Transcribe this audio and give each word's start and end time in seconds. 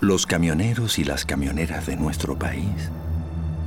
Los 0.00 0.26
camioneros 0.26 0.98
y 0.98 1.04
las 1.04 1.24
camioneras 1.24 1.86
de 1.86 1.96
nuestro 1.96 2.38
país 2.38 2.90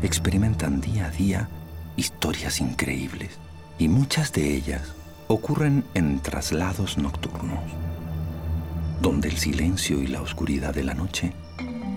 experimentan 0.04 0.80
día 0.80 1.08
a 1.08 1.10
día 1.10 1.50
historias 1.96 2.62
increíbles 2.62 3.40
y 3.80 3.88
muchas 3.88 4.32
de 4.32 4.54
ellas 4.54 4.94
ocurren 5.28 5.84
en 5.96 6.20
traslados 6.20 7.00
nocturnos, 7.00 7.64
donde 9.02 9.28
el 9.28 9.38
silencio 9.38 10.04
y 10.04 10.08
la 10.08 10.22
oscuridad 10.22 10.74
de 10.74 10.84
la 10.84 10.94
noche 10.94 11.34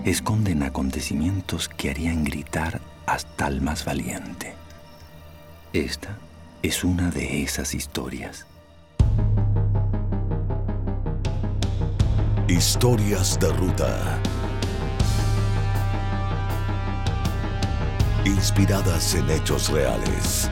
esconden 0.03 0.63
acontecimientos 0.63 1.69
que 1.69 1.91
harían 1.91 2.23
gritar 2.23 2.81
hasta 3.05 3.45
al 3.45 3.61
más 3.61 3.85
valiente. 3.85 4.55
Esta 5.73 6.17
es 6.63 6.83
una 6.83 7.11
de 7.11 7.43
esas 7.43 7.75
historias. 7.75 8.47
Historias 12.47 13.39
de 13.39 13.51
ruta. 13.51 14.19
Inspiradas 18.25 19.15
en 19.15 19.29
hechos 19.29 19.69
reales. 19.69 20.49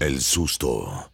El 0.00 0.20
susto. 0.20 1.08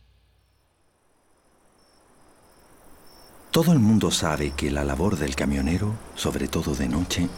Todo 3.51 3.73
el 3.73 3.79
mundo 3.79 4.10
sabe 4.10 4.52
que 4.52 4.70
la 4.70 4.84
labor 4.84 5.16
del 5.19 5.37
camionero, 5.37 5.93
sobre 6.15 6.48
todo 6.48 6.74
de 6.74 6.88
noche, 6.88 7.29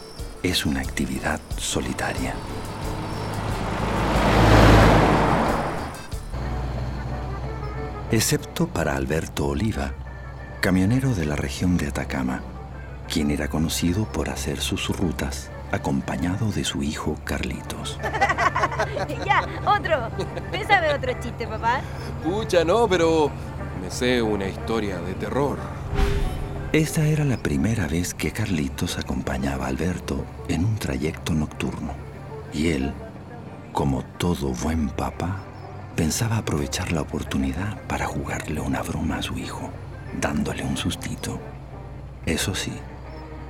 es 0.44 0.64
una 0.64 0.80
actividad 0.80 1.40
solitaria. 1.56 2.36
Excepto 8.12 8.68
para 8.68 8.94
Alberto 8.94 9.46
Oliva, 9.46 9.94
camionero 10.62 11.12
de 11.12 11.26
la 11.26 11.34
región 11.34 11.76
de 11.76 11.88
Atacama, 11.88 12.40
quien 13.12 13.32
era 13.32 13.48
conocido 13.48 14.04
por 14.04 14.30
hacer 14.30 14.60
sus 14.60 14.96
rutas 14.96 15.50
acompañado 15.72 16.52
de 16.52 16.62
su 16.62 16.84
hijo 16.84 17.18
Carlitos. 17.24 17.98
ya, 19.26 19.44
otro. 19.66 20.08
¿Te 20.52 20.64
sabe 20.64 20.94
otro 20.94 21.14
chiste, 21.20 21.48
papá? 21.48 21.80
Pucha, 22.22 22.64
no, 22.64 22.86
pero 22.88 23.28
me 23.82 23.90
sé 23.90 24.22
una 24.22 24.46
historia 24.46 25.00
de 25.00 25.14
terror. 25.14 25.58
Esta 26.72 27.06
era 27.06 27.24
la 27.24 27.38
primera 27.38 27.88
vez 27.88 28.14
que 28.14 28.30
Carlitos 28.30 28.98
acompañaba 28.98 29.64
a 29.64 29.68
Alberto 29.68 30.24
en 30.46 30.64
un 30.64 30.76
trayecto 30.76 31.34
nocturno. 31.34 31.92
Y 32.52 32.68
él, 32.68 32.92
como 33.72 34.04
todo 34.16 34.50
buen 34.50 34.90
papá, 34.90 35.42
pensaba 35.96 36.36
aprovechar 36.36 36.92
la 36.92 37.00
oportunidad 37.00 37.82
para 37.88 38.06
jugarle 38.06 38.60
una 38.60 38.80
broma 38.82 39.16
a 39.16 39.22
su 39.22 39.36
hijo, 39.38 39.72
dándole 40.20 40.64
un 40.64 40.76
sustito. 40.76 41.38
Eso 42.26 42.54
sí, 42.54 42.72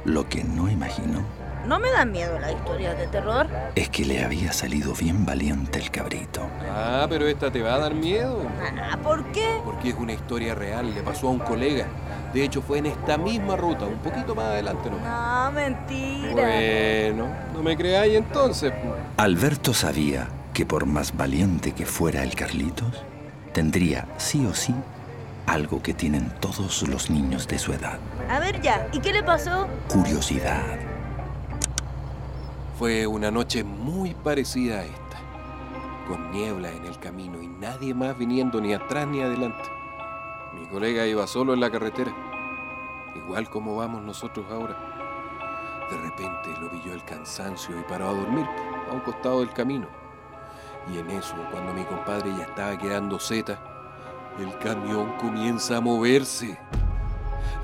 lo 0.04 0.28
que 0.28 0.44
no 0.44 0.70
imaginó 0.70 1.22
¿No 1.66 1.78
me 1.78 1.92
da 1.92 2.04
miedo 2.04 2.40
la 2.40 2.50
historia 2.50 2.92
de 2.94 3.06
terror? 3.06 3.46
es 3.76 3.88
que 3.88 4.04
le 4.04 4.24
había 4.24 4.52
salido 4.52 4.94
bien 4.94 5.24
valiente 5.24 5.78
el 5.78 5.90
cabrito. 5.92 6.42
Ah, 6.68 7.06
pero 7.08 7.28
esta 7.28 7.52
te 7.52 7.62
va 7.62 7.74
a 7.74 7.78
dar 7.78 7.94
miedo. 7.94 8.42
Ah, 8.82 8.96
¿por 9.00 9.24
qué? 9.26 9.60
Porque 9.64 9.90
es 9.90 9.94
una 9.94 10.12
historia 10.12 10.56
real, 10.56 10.92
le 10.92 11.02
pasó 11.02 11.28
a 11.28 11.30
un 11.30 11.38
colega. 11.38 11.86
De 12.34 12.42
hecho, 12.42 12.62
fue 12.62 12.78
en 12.78 12.86
esta 12.86 13.16
misma 13.16 13.54
ruta, 13.54 13.84
un 13.84 13.98
poquito 13.98 14.34
más 14.34 14.46
adelante, 14.46 14.90
¿no? 14.90 14.98
No, 14.98 15.52
mentira. 15.52 16.32
Bueno, 16.32 17.28
no 17.54 17.62
me 17.62 17.76
creáis 17.76 18.16
entonces. 18.16 18.72
Alberto 19.16 19.72
sabía 19.72 20.26
que 20.52 20.66
por 20.66 20.84
más 20.86 21.16
valiente 21.16 21.72
que 21.72 21.86
fuera 21.86 22.24
el 22.24 22.34
Carlitos, 22.34 23.04
tendría 23.52 24.08
sí 24.16 24.44
o 24.46 24.54
sí 24.54 24.74
algo 25.46 25.82
que 25.82 25.94
tienen 25.94 26.30
todos 26.40 26.86
los 26.88 27.10
niños 27.10 27.46
de 27.48 27.58
su 27.58 27.72
edad. 27.72 27.98
A 28.28 28.38
ver 28.38 28.60
ya, 28.60 28.88
¿y 28.92 29.00
qué 29.00 29.12
le 29.12 29.22
pasó? 29.22 29.66
Curiosidad. 29.88 30.78
Fue 32.78 33.06
una 33.06 33.30
noche 33.30 33.64
muy 33.64 34.14
parecida 34.14 34.80
a 34.80 34.84
esta, 34.84 35.18
con 36.08 36.30
niebla 36.30 36.70
en 36.70 36.84
el 36.86 36.98
camino 36.98 37.42
y 37.42 37.48
nadie 37.48 37.94
más 37.94 38.16
viniendo 38.16 38.60
ni 38.60 38.74
atrás 38.74 39.06
ni 39.06 39.20
adelante. 39.20 39.62
Mi 40.54 40.66
colega 40.66 41.06
iba 41.06 41.26
solo 41.26 41.54
en 41.54 41.60
la 41.60 41.70
carretera, 41.70 42.12
igual 43.14 43.48
como 43.50 43.76
vamos 43.76 44.02
nosotros 44.02 44.46
ahora. 44.50 44.76
De 45.90 45.96
repente 45.98 46.48
lo 46.60 46.70
pilló 46.70 46.94
el 46.94 47.04
cansancio 47.04 47.78
y 47.78 47.82
paró 47.84 48.08
a 48.08 48.12
dormir 48.14 48.46
a 48.90 48.94
un 48.94 49.00
costado 49.00 49.40
del 49.40 49.52
camino. 49.52 49.86
Y 50.92 50.98
en 50.98 51.10
eso, 51.10 51.34
cuando 51.50 51.72
mi 51.72 51.84
compadre 51.84 52.30
ya 52.36 52.44
estaba 52.44 52.76
quedando 52.76 53.18
zeta, 53.18 53.71
el 54.38 54.58
camión 54.58 55.12
comienza 55.18 55.76
a 55.76 55.80
moverse. 55.80 56.58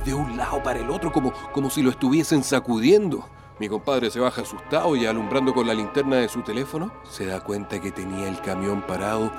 De 0.05 0.15
un 0.15 0.37
lado 0.37 0.63
para 0.63 0.81
el 0.81 0.91
otro, 0.91 1.13
como, 1.13 1.33
como 1.53 1.71
si 1.71 1.83
lo 1.83 1.91
estuviesen 1.91 2.43
sacudiendo. 2.43 3.29
Mi 3.59 3.69
compadre 3.69 4.11
se 4.11 4.21
baja 4.21 4.43
asustado 4.43 4.95
y 4.95 5.05
alumbrando 5.07 5.53
con 5.53 5.67
la 5.67 5.75
linterna 5.75 6.17
de 6.17 6.29
su 6.29 6.43
teléfono, 6.43 6.93
se 7.11 7.27
da 7.27 7.41
cuenta 7.41 7.81
que 7.81 7.91
tenía 7.91 8.29
el 8.29 8.41
camión 8.41 8.83
parado 8.83 9.33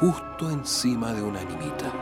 justo 0.00 0.50
encima 0.50 1.12
de 1.12 1.22
una 1.22 1.40
animita. 1.40 1.92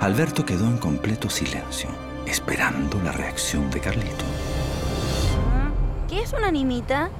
Alberto 0.00 0.46
quedó 0.46 0.66
en 0.66 0.78
completo 0.78 1.28
silencio, 1.28 1.90
esperando 2.26 2.98
la 3.02 3.12
reacción 3.12 3.70
de 3.70 3.80
Carlitos. 3.80 4.24
¿Ah? 5.52 5.70
¿Qué 6.08 6.22
es 6.22 6.32
una 6.32 6.48
animita? 6.48 7.10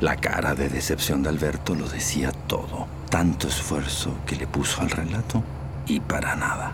La 0.00 0.16
cara 0.16 0.54
de 0.54 0.70
decepción 0.70 1.22
de 1.22 1.28
Alberto 1.28 1.74
lo 1.74 1.86
decía 1.88 2.32
todo. 2.32 2.86
Tanto 3.10 3.48
esfuerzo 3.48 4.14
que 4.24 4.36
le 4.36 4.46
puso 4.46 4.80
al 4.80 4.90
relato 4.90 5.42
y 5.88 6.00
para 6.00 6.36
nada. 6.36 6.72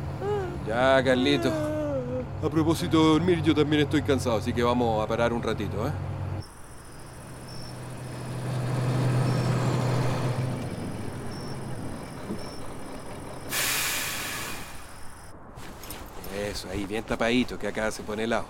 Ya, 0.66 1.02
Carlito. 1.02 1.52
A 2.42 2.50
propósito 2.50 2.98
de 2.98 3.08
dormir, 3.10 3.42
yo 3.42 3.54
también 3.54 3.82
estoy 3.82 4.02
cansado, 4.02 4.36
así 4.36 4.52
que 4.52 4.62
vamos 4.62 5.02
a 5.02 5.06
parar 5.06 5.32
un 5.32 5.42
ratito, 5.42 5.86
¿eh? 5.86 5.92
Eso, 16.50 16.68
ahí, 16.70 16.84
bien 16.84 17.04
tapadito, 17.04 17.58
que 17.58 17.68
acá 17.68 17.90
se 17.90 18.02
pone 18.02 18.24
helado. 18.24 18.44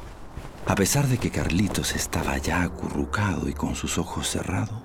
A 0.67 0.75
pesar 0.75 1.07
de 1.07 1.19
que 1.19 1.31
Carlitos 1.31 1.95
estaba 1.95 2.39
ya 2.39 2.63
acurrucado 2.63 3.49
y 3.49 3.53
con 3.53 3.75
sus 3.75 3.99
ojos 3.99 4.29
cerrados, 4.29 4.83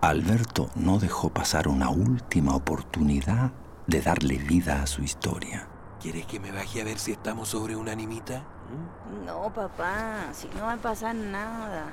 Alberto 0.00 0.70
no 0.74 0.98
dejó 0.98 1.28
pasar 1.28 1.68
una 1.68 1.90
última 1.90 2.56
oportunidad 2.56 3.52
de 3.88 4.02
darle 4.02 4.36
vida 4.36 4.82
a 4.82 4.86
su 4.86 5.02
historia. 5.02 5.66
¿Quieres 6.00 6.26
que 6.26 6.38
me 6.38 6.52
baje 6.52 6.82
a 6.82 6.84
ver 6.84 6.98
si 6.98 7.12
estamos 7.12 7.48
sobre 7.48 7.74
una 7.74 7.90
animita? 7.90 8.44
¿Mm? 8.70 9.26
No, 9.26 9.52
papá, 9.52 10.28
si 10.32 10.46
no 10.56 10.66
va 10.66 10.74
a 10.74 10.76
pasar 10.76 11.14
nada. 11.16 11.86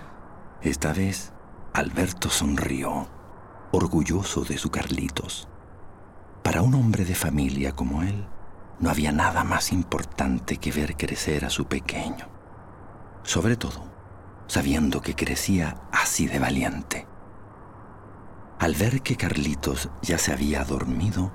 Esta 0.61 0.93
vez, 0.93 1.31
Alberto 1.73 2.29
sonrió, 2.29 3.07
orgulloso 3.71 4.43
de 4.43 4.57
su 4.57 4.69
Carlitos. 4.69 5.47
Para 6.43 6.61
un 6.61 6.75
hombre 6.75 7.05
de 7.05 7.15
familia 7.15 7.71
como 7.71 8.03
él, 8.03 8.27
no 8.79 8.89
había 8.89 9.13
nada 9.13 9.45
más 9.45 9.71
importante 9.71 10.57
que 10.57 10.71
ver 10.71 10.97
crecer 10.97 11.45
a 11.45 11.49
su 11.49 11.65
pequeño. 11.65 12.27
Sobre 13.23 13.55
todo, 13.55 13.85
sabiendo 14.47 15.01
que 15.01 15.15
crecía 15.15 15.81
así 15.93 16.27
de 16.27 16.39
valiente. 16.39 17.07
Al 18.59 18.75
ver 18.75 19.01
que 19.01 19.15
Carlitos 19.15 19.89
ya 20.01 20.17
se 20.17 20.33
había 20.33 20.63
dormido, 20.65 21.31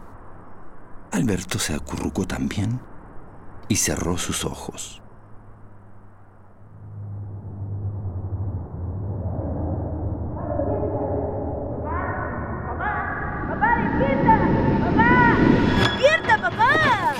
Alberto 1.12 1.58
se 1.58 1.74
acurrucó 1.74 2.26
también 2.26 2.80
y 3.68 3.76
cerró 3.76 4.16
sus 4.16 4.44
ojos. 4.44 5.02
¡Papá, 13.48 13.76
despierta! 13.82 14.38
¡Papá! 14.80 15.36
¡Despierta, 15.78 16.40
papá! 16.40 17.14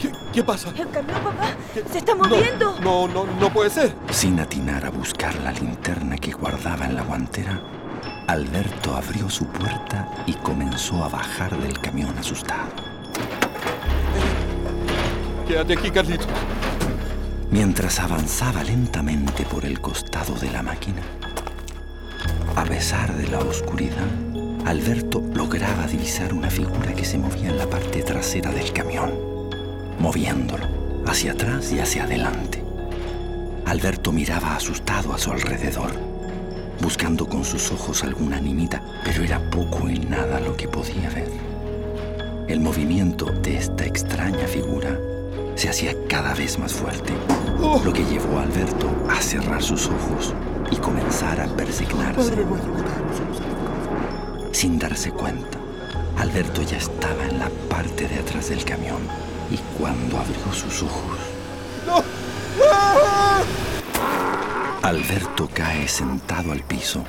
¿Qué, 0.00 0.12
qué 0.32 0.42
pasa? 0.42 0.70
El 0.70 0.90
camión, 0.90 1.22
papá, 1.22 1.48
se 1.90 1.98
está 1.98 2.14
moviendo. 2.14 2.80
No, 2.80 3.06
no, 3.08 3.26
no, 3.26 3.34
no 3.38 3.52
puede 3.52 3.68
ser. 3.70 3.94
Sin 4.10 4.40
atinar 4.40 4.86
a 4.86 4.90
buscar 4.90 5.34
la 5.40 5.52
linterna 5.52 6.16
que 6.16 6.32
guardaba 6.32 6.86
en 6.86 6.96
la 6.96 7.02
guantera, 7.02 7.60
Alberto 8.26 8.94
abrió 8.96 9.28
su 9.28 9.46
puerta 9.46 10.08
y 10.26 10.32
comenzó 10.34 11.04
a 11.04 11.08
bajar 11.08 11.56
del 11.58 11.78
camión 11.78 12.16
asustado. 12.18 12.97
Mientras 17.50 18.00
avanzaba 18.00 18.62
lentamente 18.62 19.44
por 19.44 19.64
el 19.64 19.80
costado 19.80 20.34
de 20.34 20.50
la 20.50 20.62
máquina, 20.62 21.00
a 22.54 22.64
pesar 22.64 23.16
de 23.16 23.28
la 23.28 23.38
oscuridad, 23.38 24.06
Alberto 24.66 25.22
lograba 25.34 25.86
divisar 25.86 26.34
una 26.34 26.50
figura 26.50 26.92
que 26.92 27.06
se 27.06 27.16
movía 27.16 27.48
en 27.48 27.56
la 27.56 27.66
parte 27.66 28.02
trasera 28.02 28.50
del 28.50 28.74
camión, 28.74 29.10
moviéndolo 29.98 30.66
hacia 31.06 31.32
atrás 31.32 31.72
y 31.72 31.78
hacia 31.78 32.04
adelante. 32.04 32.62
Alberto 33.64 34.12
miraba 34.12 34.54
asustado 34.54 35.14
a 35.14 35.18
su 35.18 35.32
alrededor, 35.32 35.92
buscando 36.82 37.26
con 37.26 37.42
sus 37.46 37.72
ojos 37.72 38.04
alguna 38.04 38.36
animita, 38.36 38.82
pero 39.02 39.24
era 39.24 39.40
poco 39.48 39.88
y 39.88 39.98
nada 39.98 40.40
lo 40.40 40.54
que 40.58 40.68
podía 40.68 41.08
ver. 41.08 41.30
El 42.48 42.60
movimiento 42.60 43.26
de 43.26 43.56
esta 43.56 43.86
extraña 43.86 44.46
figura 44.46 44.98
se 45.58 45.68
hacía 45.68 45.92
cada 46.08 46.34
vez 46.34 46.56
más 46.56 46.72
fuerte, 46.72 47.12
lo 47.84 47.92
que 47.92 48.04
llevó 48.04 48.38
a 48.38 48.42
Alberto 48.42 48.88
a 49.10 49.20
cerrar 49.20 49.60
sus 49.60 49.86
ojos 49.86 50.32
y 50.70 50.76
comenzar 50.76 51.40
a 51.40 51.48
persignarse. 51.48 52.32
Sin 54.52 54.78
darse 54.78 55.10
cuenta, 55.10 55.58
Alberto 56.16 56.62
ya 56.62 56.76
estaba 56.76 57.24
en 57.24 57.40
la 57.40 57.50
parte 57.68 58.06
de 58.06 58.20
atrás 58.20 58.50
del 58.50 58.64
camión 58.64 59.00
y 59.50 59.56
cuando 59.76 60.18
abrió 60.18 60.52
sus 60.52 60.84
ojos... 60.84 61.18
Alberto 64.82 65.48
cae 65.52 65.88
sentado 65.88 66.52
al 66.52 66.62
piso 66.62 67.04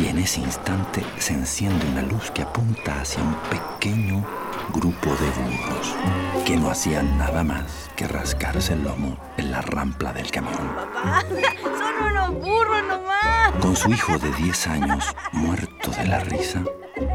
y 0.00 0.08
en 0.08 0.18
ese 0.18 0.40
instante 0.40 1.04
se 1.18 1.34
enciende 1.34 1.86
una 1.90 2.02
luz 2.02 2.30
que 2.30 2.42
apunta 2.42 3.00
hacia 3.00 3.22
un 3.22 3.34
pequeño 3.50 4.24
grupo 4.72 5.10
de 5.10 5.30
burros 5.42 5.94
que 6.46 6.56
no 6.56 6.70
hacían 6.70 7.18
nada 7.18 7.44
más 7.44 7.90
que 7.96 8.08
rascarse 8.08 8.72
el 8.72 8.84
lomo 8.84 9.18
en 9.36 9.50
la 9.50 9.60
rampla 9.60 10.12
del 10.12 10.30
camión. 10.30 10.56
Papá, 10.74 11.22
son 11.62 12.10
unos 12.10 12.42
burros 12.42 12.82
nomás. 12.88 13.52
Con 13.60 13.76
su 13.76 13.90
hijo 13.90 14.16
de 14.18 14.32
10 14.32 14.66
años 14.68 15.04
muerto 15.32 15.90
de 15.90 16.06
la 16.06 16.20
risa, 16.20 16.62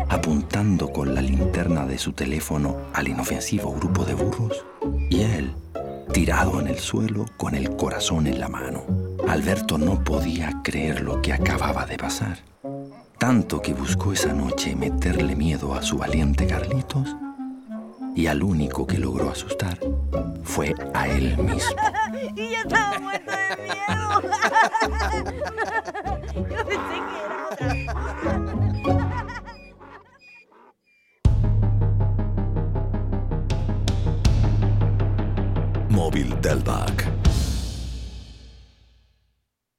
apuntando 0.09 0.91
con 0.91 1.15
la 1.15 1.21
linterna 1.21 1.85
de 1.85 1.97
su 1.97 2.13
teléfono 2.13 2.77
al 2.93 3.07
inofensivo 3.07 3.73
grupo 3.73 4.05
de 4.05 4.13
burros, 4.13 4.63
y 5.09 5.21
él 5.21 5.55
tirado 6.13 6.59
en 6.59 6.67
el 6.67 6.77
suelo 6.77 7.25
con 7.37 7.55
el 7.55 7.75
corazón 7.75 8.27
en 8.27 8.39
la 8.39 8.47
mano. 8.47 8.85
Alberto 9.27 9.77
no 9.77 10.03
podía 10.03 10.61
creer 10.63 11.01
lo 11.01 11.21
que 11.21 11.33
acababa 11.33 11.85
de 11.85 11.97
pasar. 11.97 12.54
Tanto 13.25 13.59
que 13.59 13.73
buscó 13.73 14.13
esa 14.13 14.31
noche 14.33 14.75
meterle 14.75 15.35
miedo 15.35 15.73
a 15.73 15.81
su 15.81 15.97
valiente 15.97 16.45
Carlitos 16.45 17.15
y 18.15 18.27
al 18.27 18.43
único 18.43 18.85
que 18.85 18.99
logró 18.99 19.31
asustar 19.31 19.79
fue 20.43 20.75
a 20.93 21.07
él 21.07 21.35
mismo. 21.39 21.75
Y 22.35 22.51
ya 22.51 22.61
estaba 22.61 22.99
muerto 22.99 23.31
de 23.31 23.57
miedo. 23.63 24.21
Yo 26.35 26.65
pensé 26.65 26.97
que 27.01 27.17
era 27.25 27.47
otra. 27.49 27.73
Móvil 35.89 36.39
Delvac. 36.43 37.14